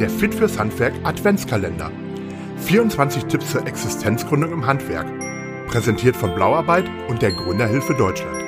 der 0.00 0.08
Fit 0.08 0.34
fürs 0.34 0.58
Handwerk 0.58 0.94
Adventskalender. 1.04 1.92
24 2.56 3.26
Tipps 3.26 3.50
zur 3.50 3.66
Existenzgründung 3.66 4.50
im 4.50 4.66
Handwerk. 4.66 5.06
Präsentiert 5.68 6.16
von 6.16 6.34
Blauarbeit 6.34 6.88
und 7.08 7.20
der 7.20 7.32
Gründerhilfe 7.32 7.94
Deutschland. 7.94 8.42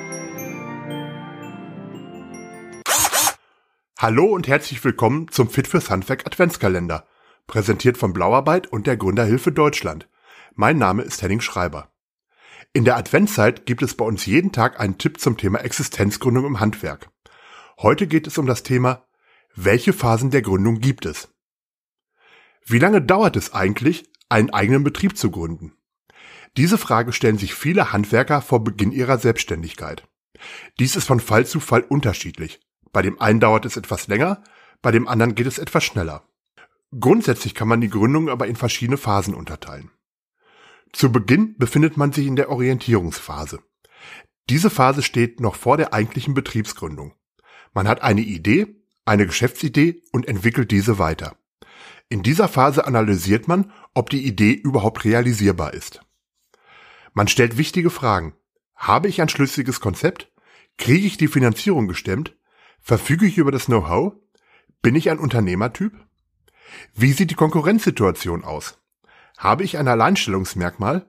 Hallo 3.99 4.25
und 4.33 4.49
herzlich 4.49 4.83
willkommen 4.83 5.29
zum 5.31 5.51
Fit 5.51 5.69
fürs 5.69 5.91
Handwerk 5.91 6.27
Adventskalender. 6.27 7.07
Präsentiert 7.47 7.99
von 7.99 8.15
Blauarbeit 8.15 8.69
und 8.69 8.87
der 8.87 8.97
Gründerhilfe 8.97 9.53
Deutschland. 9.53 10.09
Mein 10.55 10.79
Name 10.79 11.03
ist 11.03 11.21
Henning 11.21 11.43
Schreiber. 11.43 11.93
In 12.73 12.87
der 12.87 12.97
Adventszeit 12.97 13.67
gibt 13.67 13.83
es 13.83 13.95
bei 13.95 14.07
uns 14.07 14.25
jeden 14.25 14.53
Tag 14.53 14.81
einen 14.81 14.97
Tipp 14.97 15.21
zum 15.21 15.37
Thema 15.37 15.59
Existenzgründung 15.59 16.47
im 16.47 16.61
Handwerk. 16.61 17.11
Heute 17.79 18.07
geht 18.07 18.27
es 18.27 18.39
um 18.39 18.47
das 18.47 18.63
Thema, 18.63 19.05
welche 19.55 19.93
Phasen 19.93 20.31
der 20.31 20.41
Gründung 20.41 20.81
gibt 20.81 21.05
es? 21.05 21.32
Wie 22.65 22.79
lange 22.79 23.03
dauert 23.03 23.37
es 23.37 23.53
eigentlich, 23.53 24.05
einen 24.29 24.51
eigenen 24.51 24.85
Betrieb 24.85 25.17
zu 25.17 25.31
gründen? 25.31 25.73
Diese 26.57 26.79
Frage 26.79 27.13
stellen 27.13 27.39
sich 27.39 27.55
viele 27.55 27.93
Handwerker 27.93 28.43
vor 28.43 28.63
Beginn 28.63 28.93
ihrer 28.93 29.19
Selbstständigkeit. 29.19 30.07
Dies 30.79 30.97
ist 30.97 31.07
von 31.07 31.21
Fall 31.21 31.47
zu 31.47 31.61
Fall 31.61 31.83
unterschiedlich. 31.83 32.61
Bei 32.93 33.03
dem 33.03 33.21
einen 33.21 33.41
dauert 33.41 33.65
es 33.65 33.77
etwas 33.77 34.07
länger, 34.07 34.43
bei 34.83 34.91
dem 34.91 35.09
anderen 35.09 35.35
geht 35.35 35.47
es 35.47 35.59
etwas 35.59 35.85
schneller. 35.85 36.29
Grundsätzlich 36.99 37.55
kann 37.55 37.69
man 37.69 37.81
die 37.81 37.89
Gründung 37.89 38.29
aber 38.29 38.47
in 38.47 38.57
verschiedene 38.57 38.99
Phasen 38.99 39.35
unterteilen. 39.35 39.91
Zu 40.93 41.11
Beginn 41.11 41.57
befindet 41.57 41.97
man 41.97 42.13
sich 42.13 42.27
in 42.27 42.37
der 42.37 42.51
Orientierungsphase. 42.51 43.61
Diese 44.51 44.69
Phase 44.69 45.03
steht 45.03 45.41
noch 45.41 45.57
vor 45.57 45.79
der 45.79 45.95
eigentlichen 45.95 46.35
Betriebsgründung. 46.35 47.15
Man 47.73 47.89
hat 47.89 48.03
eine 48.03 48.21
Idee, 48.21 48.83
eine 49.07 49.27
Geschäftsidee 49.27 50.03
und 50.13 50.29
entwickelt 50.29 50.71
diese 50.71 50.99
weiter. 50.99 51.37
In 52.13 52.23
dieser 52.23 52.47
Phase 52.47 52.87
analysiert 52.87 53.49
man, 53.49 53.73
ob 53.95 54.11
die 54.11 54.27
Idee 54.27 54.53
überhaupt 54.53 55.07
realisierbar 55.07 55.73
ist. 55.73 56.05
Man 57.15 57.27
stellt 57.27 57.57
wichtige 57.57 57.89
Fragen. 57.89 58.35
Habe 58.77 59.09
ich 59.09 59.23
ein 59.23 59.31
schlüssiges 59.31 59.81
Konzept? 59.81 60.31
Kriege 60.77 61.07
ich 61.07 61.17
die 61.17 61.27
Finanzierung 61.27 61.89
gestemmt? 61.89 62.37
Verfüge 62.83 63.25
ich 63.25 63.39
über 63.39 63.51
das 63.51 63.65
Know-how? 63.65 64.13
Bin 64.83 64.95
ich 64.95 65.09
ein 65.09 65.19
Unternehmertyp? 65.19 65.95
Wie 66.93 67.13
sieht 67.15 67.31
die 67.31 67.35
Konkurrenzsituation 67.35 68.45
aus? 68.45 68.79
Habe 69.39 69.65
ich 69.65 69.79
ein 69.79 69.89
Alleinstellungsmerkmal? 69.89 71.09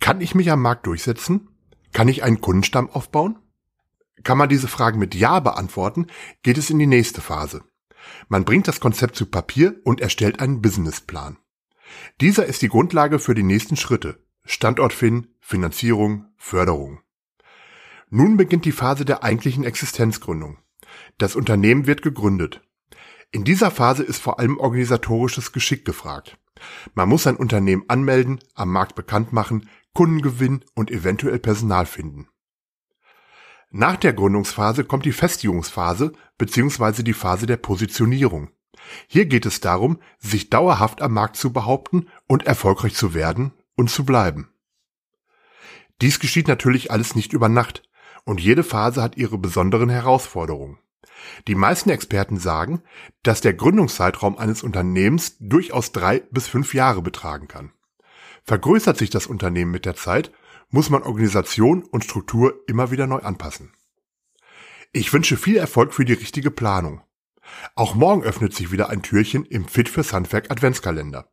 Kann 0.00 0.20
ich 0.20 0.34
mich 0.34 0.50
am 0.50 0.60
Markt 0.60 0.88
durchsetzen? 0.88 1.50
Kann 1.92 2.08
ich 2.08 2.24
einen 2.24 2.40
Kundenstamm 2.40 2.90
aufbauen? 2.90 3.38
Kann 4.24 4.38
man 4.38 4.48
diese 4.48 4.66
Fragen 4.66 4.98
mit 4.98 5.14
Ja 5.14 5.38
beantworten, 5.38 6.08
geht 6.42 6.58
es 6.58 6.68
in 6.68 6.80
die 6.80 6.88
nächste 6.88 7.20
Phase. 7.20 7.62
Man 8.28 8.44
bringt 8.44 8.68
das 8.68 8.80
Konzept 8.80 9.16
zu 9.16 9.26
Papier 9.26 9.80
und 9.84 10.00
erstellt 10.00 10.40
einen 10.40 10.62
Businessplan. 10.62 11.38
Dieser 12.20 12.46
ist 12.46 12.62
die 12.62 12.68
Grundlage 12.68 13.18
für 13.18 13.34
die 13.34 13.42
nächsten 13.42 13.76
Schritte. 13.76 14.24
Standort 14.44 14.92
finden, 14.92 15.28
Finanzierung, 15.40 16.26
Förderung. 16.36 17.00
Nun 18.10 18.36
beginnt 18.36 18.64
die 18.64 18.72
Phase 18.72 19.04
der 19.04 19.22
eigentlichen 19.22 19.64
Existenzgründung. 19.64 20.58
Das 21.18 21.36
Unternehmen 21.36 21.86
wird 21.86 22.02
gegründet. 22.02 22.62
In 23.30 23.44
dieser 23.44 23.70
Phase 23.70 24.02
ist 24.02 24.20
vor 24.20 24.38
allem 24.38 24.58
organisatorisches 24.58 25.52
Geschick 25.52 25.84
gefragt. 25.84 26.38
Man 26.94 27.08
muss 27.08 27.26
ein 27.26 27.36
Unternehmen 27.36 27.84
anmelden, 27.88 28.40
am 28.54 28.70
Markt 28.70 28.94
bekannt 28.94 29.32
machen, 29.32 29.68
Kunden 29.94 30.20
gewinnen 30.20 30.64
und 30.74 30.90
eventuell 30.90 31.38
Personal 31.38 31.86
finden. 31.86 32.28
Nach 33.74 33.96
der 33.96 34.12
Gründungsphase 34.12 34.84
kommt 34.84 35.06
die 35.06 35.12
Festigungsphase 35.12 36.12
bzw. 36.36 37.02
die 37.02 37.14
Phase 37.14 37.46
der 37.46 37.56
Positionierung. 37.56 38.50
Hier 39.06 39.24
geht 39.24 39.46
es 39.46 39.60
darum, 39.60 39.98
sich 40.18 40.50
dauerhaft 40.50 41.00
am 41.00 41.14
Markt 41.14 41.36
zu 41.36 41.54
behaupten 41.54 42.08
und 42.28 42.46
erfolgreich 42.46 42.94
zu 42.94 43.14
werden 43.14 43.52
und 43.74 43.88
zu 43.88 44.04
bleiben. 44.04 44.50
Dies 46.02 46.20
geschieht 46.20 46.48
natürlich 46.48 46.90
alles 46.90 47.14
nicht 47.14 47.32
über 47.32 47.48
Nacht 47.48 47.82
und 48.24 48.42
jede 48.42 48.62
Phase 48.62 49.00
hat 49.00 49.16
ihre 49.16 49.38
besonderen 49.38 49.88
Herausforderungen. 49.88 50.78
Die 51.48 51.54
meisten 51.54 51.88
Experten 51.88 52.38
sagen, 52.38 52.82
dass 53.22 53.40
der 53.40 53.54
Gründungszeitraum 53.54 54.36
eines 54.36 54.62
Unternehmens 54.62 55.36
durchaus 55.40 55.92
drei 55.92 56.20
bis 56.30 56.46
fünf 56.46 56.74
Jahre 56.74 57.00
betragen 57.00 57.48
kann. 57.48 57.72
Vergrößert 58.44 58.98
sich 58.98 59.08
das 59.08 59.26
Unternehmen 59.26 59.70
mit 59.70 59.86
der 59.86 59.96
Zeit, 59.96 60.30
muss 60.72 60.90
man 60.90 61.04
Organisation 61.04 61.84
und 61.84 62.02
Struktur 62.02 62.64
immer 62.66 62.90
wieder 62.90 63.06
neu 63.06 63.18
anpassen. 63.18 63.72
Ich 64.92 65.12
wünsche 65.12 65.36
viel 65.36 65.56
Erfolg 65.56 65.94
für 65.94 66.04
die 66.04 66.14
richtige 66.14 66.50
Planung. 66.50 67.02
Auch 67.76 67.94
morgen 67.94 68.24
öffnet 68.24 68.54
sich 68.54 68.72
wieder 68.72 68.90
ein 68.90 69.02
Türchen 69.02 69.44
im 69.44 69.68
Fit 69.68 69.88
fürs 69.88 70.12
Handwerk 70.12 70.50
Adventskalender. 70.50 71.30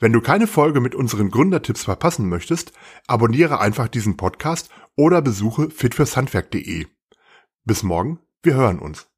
Wenn 0.00 0.12
du 0.12 0.20
keine 0.20 0.46
Folge 0.46 0.80
mit 0.80 0.94
unseren 0.94 1.30
Gründertipps 1.30 1.84
verpassen 1.84 2.28
möchtest, 2.28 2.72
abonniere 3.06 3.60
einfach 3.60 3.88
diesen 3.88 4.16
Podcast 4.16 4.70
oder 4.96 5.20
besuche 5.22 5.70
fitfürshandwerk.de. 5.70 6.86
Bis 7.64 7.82
morgen, 7.82 8.20
wir 8.42 8.54
hören 8.54 8.78
uns. 8.78 9.08